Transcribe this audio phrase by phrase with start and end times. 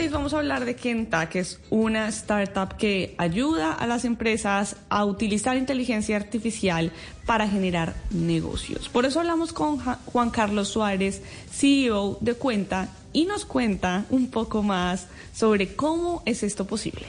[0.00, 4.76] País vamos a hablar de Kenta, que es una startup que ayuda a las empresas
[4.88, 6.90] a utilizar inteligencia artificial
[7.26, 8.88] para generar negocios.
[8.88, 14.62] Por eso hablamos con Juan Carlos Suárez, CEO de Cuenta, y nos cuenta un poco
[14.62, 17.04] más sobre cómo es esto posible.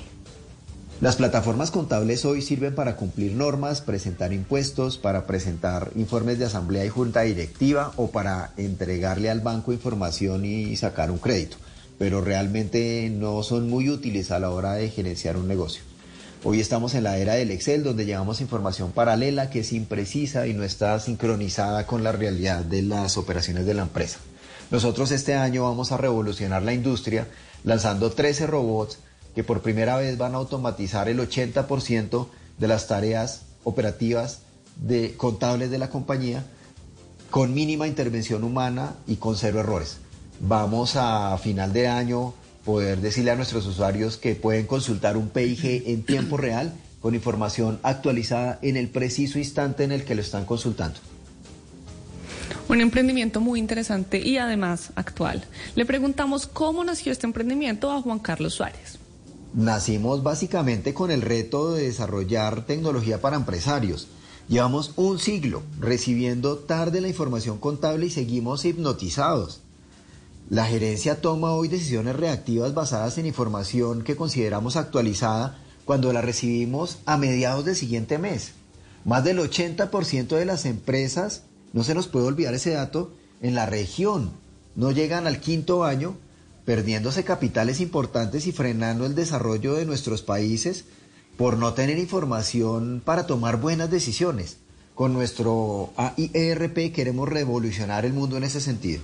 [1.00, 6.84] Las plataformas contables hoy sirven para cumplir normas, presentar impuestos, para presentar informes de asamblea
[6.84, 11.56] y junta directiva o para entregarle al banco información y sacar un crédito,
[12.02, 15.84] pero realmente no son muy útiles a la hora de gerenciar un negocio.
[16.44, 20.56] Hoy estamos en la era del Excel donde llevamos información paralela que es imprecisa y
[20.56, 24.18] no está sincronizada con la realidad de las operaciones de la empresa.
[24.72, 27.28] Nosotros este año vamos a revolucionar la industria
[27.64, 28.98] lanzando 13 robots
[29.36, 34.40] que por primera vez van a automatizar el 80% de las tareas operativas
[34.76, 36.44] de contables de la compañía
[37.30, 39.98] con mínima intervención humana y con cero errores.
[40.44, 42.34] Vamos a final de año
[42.66, 47.80] poder decirle a nuestros usuarios que pueden consultar un PIG en tiempo real con información
[47.84, 51.00] actualizada en el preciso instante en el que lo están consultando.
[52.70, 55.44] Un emprendimiento muy interesante y además actual.
[55.76, 58.98] Le preguntamos cómo nació este emprendimiento a Juan Carlos Suárez.
[59.54, 64.08] Nacimos básicamente con el reto de desarrollar tecnología para empresarios.
[64.48, 69.62] Llevamos un siglo recibiendo tarde la información contable y seguimos hipnotizados.
[70.52, 76.98] La gerencia toma hoy decisiones reactivas basadas en información que consideramos actualizada cuando la recibimos
[77.06, 78.52] a mediados del siguiente mes.
[79.06, 83.66] Más del 80% de las empresas no se nos puede olvidar ese dato, en la
[83.66, 84.32] región
[84.76, 86.18] no llegan al quinto año
[86.66, 90.84] perdiéndose capitales importantes y frenando el desarrollo de nuestros países
[91.38, 94.58] por no tener información para tomar buenas decisiones.
[94.96, 99.02] Con nuestro AIERP queremos revolucionar el mundo en ese sentido.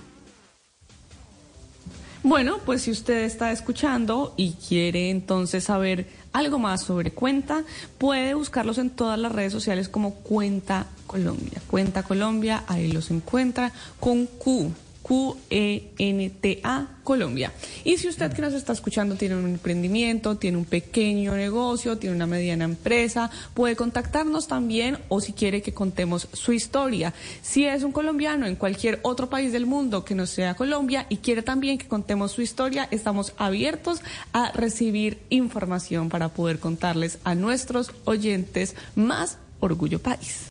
[2.28, 7.64] Bueno, pues si usted está escuchando y quiere entonces saber algo más sobre Cuenta,
[7.96, 11.62] puede buscarlos en todas las redes sociales como Cuenta Colombia.
[11.68, 14.70] Cuenta Colombia, ahí los encuentra con Q.
[15.08, 17.50] Q-E-N-T-A Colombia.
[17.82, 22.14] Y si usted que nos está escuchando tiene un emprendimiento, tiene un pequeño negocio, tiene
[22.14, 27.14] una mediana empresa, puede contactarnos también o si quiere que contemos su historia.
[27.40, 31.16] Si es un colombiano en cualquier otro país del mundo que no sea Colombia y
[31.16, 34.02] quiere también que contemos su historia, estamos abiertos
[34.34, 40.44] a recibir información para poder contarles a nuestros oyentes más Orgullo País.